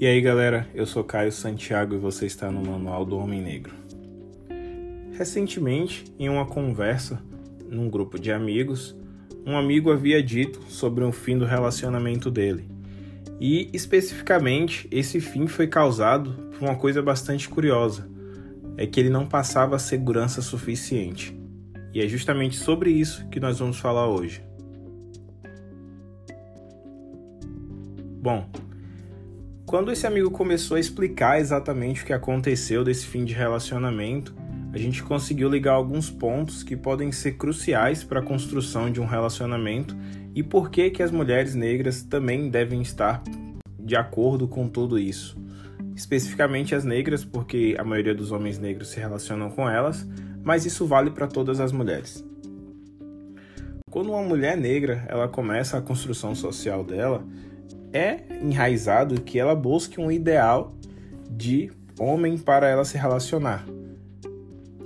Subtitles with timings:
[0.00, 3.74] E aí galera, eu sou Caio Santiago e você está no Manual do Homem Negro.
[5.12, 7.22] Recentemente, em uma conversa
[7.68, 8.96] num grupo de amigos,
[9.44, 12.66] um amigo havia dito sobre o fim do relacionamento dele.
[13.38, 18.08] E especificamente, esse fim foi causado por uma coisa bastante curiosa:
[18.78, 21.38] é que ele não passava segurança suficiente.
[21.92, 24.42] E é justamente sobre isso que nós vamos falar hoje.
[28.22, 28.48] Bom,
[29.70, 34.34] quando esse amigo começou a explicar exatamente o que aconteceu desse fim de relacionamento,
[34.72, 39.06] a gente conseguiu ligar alguns pontos que podem ser cruciais para a construção de um
[39.06, 39.96] relacionamento
[40.34, 43.22] e por que que as mulheres negras também devem estar
[43.78, 45.38] de acordo com tudo isso.
[45.94, 50.04] Especificamente as negras, porque a maioria dos homens negros se relacionam com elas,
[50.42, 52.24] mas isso vale para todas as mulheres.
[53.88, 57.24] Quando uma mulher negra ela começa a construção social dela,
[57.92, 60.74] é enraizado que ela busque um ideal
[61.30, 63.66] de homem para ela se relacionar.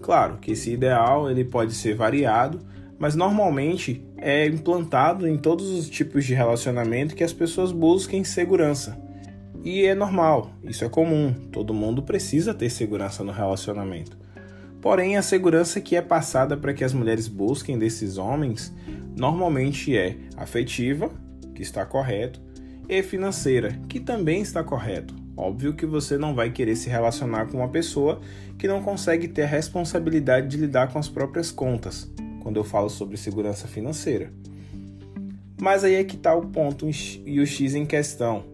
[0.00, 2.60] Claro que esse ideal ele pode ser variado,
[2.98, 9.00] mas normalmente é implantado em todos os tipos de relacionamento que as pessoas busquem segurança.
[9.64, 14.16] E é normal, isso é comum, todo mundo precisa ter segurança no relacionamento.
[14.80, 18.74] Porém, a segurança que é passada para que as mulheres busquem desses homens
[19.16, 21.10] normalmente é afetiva,
[21.54, 22.40] que está correto,
[22.88, 25.14] e financeira, que também está correto.
[25.36, 28.20] Óbvio que você não vai querer se relacionar com uma pessoa
[28.58, 32.10] que não consegue ter a responsabilidade de lidar com as próprias contas,
[32.40, 34.32] quando eu falo sobre segurança financeira.
[35.60, 36.88] Mas aí é que está o ponto
[37.24, 38.44] e o X em questão.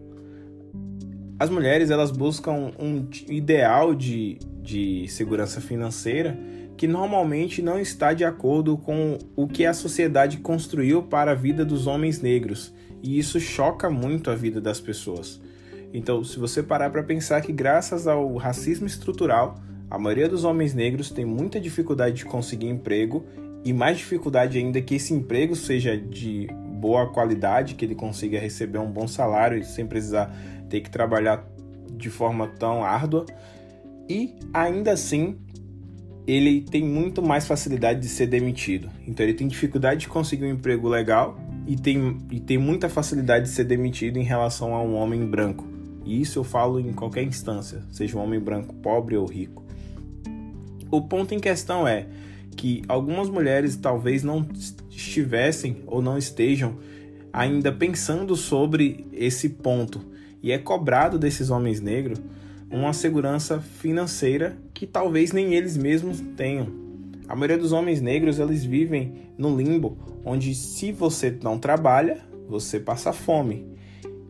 [1.39, 6.37] As mulheres elas buscam um ideal de, de segurança financeira
[6.79, 11.65] que normalmente não está de acordo com o que a sociedade construiu para a vida
[11.65, 15.41] dos homens negros e isso choca muito a vida das pessoas.
[15.93, 19.59] Então, se você parar para pensar que graças ao racismo estrutural,
[19.91, 23.25] a maioria dos homens negros tem muita dificuldade de conseguir emprego
[23.65, 26.47] e mais dificuldade ainda que esse emprego seja de
[26.79, 30.33] boa qualidade, que ele consiga receber um bom salário sem precisar
[30.69, 31.45] ter que trabalhar
[31.91, 33.25] de forma tão árdua.
[34.07, 35.37] E ainda assim,
[36.29, 38.87] ele tem muito mais facilidade de ser demitido.
[39.07, 43.45] Então ele tem dificuldade de conseguir um emprego legal e tem, e tem muita facilidade
[43.45, 45.67] de ser demitido em relação a um homem branco.
[46.05, 49.65] E isso eu falo em qualquer instância, seja um homem branco pobre ou rico.
[50.91, 52.05] O ponto em questão é
[52.55, 54.47] que algumas mulheres talvez não
[54.91, 56.77] estivessem ou não estejam
[57.33, 59.99] ainda pensando sobre esse ponto
[60.43, 62.19] e é cobrado desses homens negros
[62.71, 66.67] uma segurança financeira que talvez nem eles mesmos tenham.
[67.27, 72.79] A maioria dos homens negros eles vivem no limbo, onde se você não trabalha, você
[72.79, 73.67] passa fome.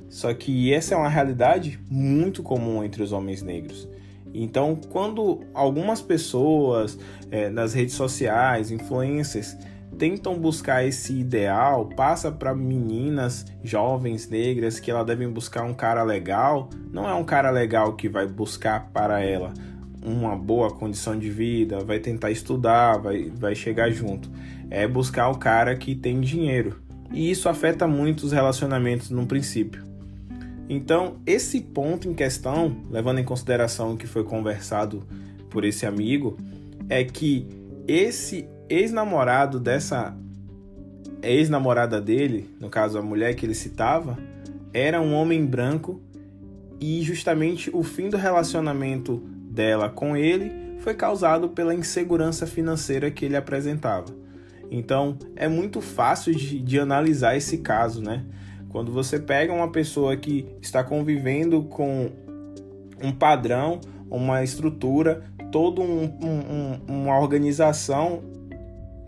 [0.10, 3.88] Só que essa é uma realidade muito comum entre os homens negros.
[4.34, 6.98] Então, quando algumas pessoas
[7.32, 9.58] é, nas redes sociais, influencers,
[9.98, 16.04] tentam buscar esse ideal, passa para meninas jovens negras que elas devem buscar um cara
[16.04, 19.54] legal, não é um cara legal que vai buscar para ela
[20.02, 24.30] uma boa condição de vida, vai tentar estudar, vai, vai chegar junto.
[24.70, 26.82] É buscar o cara que tem dinheiro.
[27.12, 29.84] E isso afeta muito os relacionamentos no princípio.
[30.70, 35.04] Então, esse ponto em questão, levando em consideração o que foi conversado
[35.50, 36.38] por esse amigo,
[36.88, 37.48] é que
[37.88, 40.16] esse ex-namorado dessa
[41.22, 44.18] ex-namorada dele, no caso a mulher que ele citava,
[44.74, 46.02] era um homem branco
[46.80, 49.18] e justamente o fim do relacionamento
[49.50, 54.16] dela com ele foi causado pela insegurança financeira que ele apresentava.
[54.72, 58.24] Então é muito fácil de, de analisar esse caso, né?
[58.70, 62.12] Quando você pega uma pessoa que está convivendo com
[63.04, 68.22] um padrão, uma estrutura, toda um, um, uma organização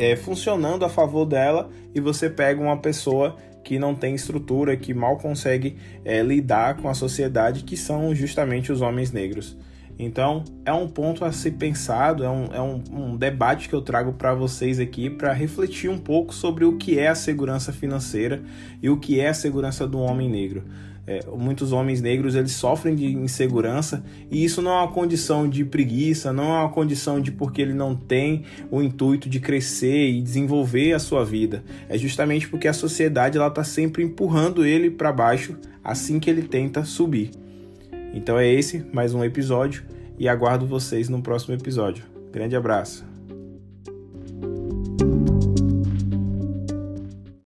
[0.02, 4.96] é, funcionando a favor dela e você pega uma pessoa que não tem estrutura, que
[4.96, 9.56] mal consegue é, lidar com a sociedade, que são justamente os homens negros.
[10.00, 13.82] Então, é um ponto a ser pensado, é um, é um, um debate que eu
[13.84, 18.42] trago para vocês aqui para refletir um pouco sobre o que é a segurança financeira
[18.82, 20.64] e o que é a segurança do homem negro.
[21.08, 25.66] É, muitos homens negros eles sofrem de insegurança e isso não é uma condição de
[25.66, 30.22] preguiça, não é uma condição de porque ele não tem o intuito de crescer e
[30.22, 31.64] desenvolver a sua vida.
[31.90, 36.44] É justamente porque a sociedade ela está sempre empurrando ele para baixo assim que ele
[36.44, 37.32] tenta subir.
[38.14, 39.84] Então é esse mais um episódio
[40.20, 42.04] e aguardo vocês no próximo episódio.
[42.32, 43.11] Grande abraço.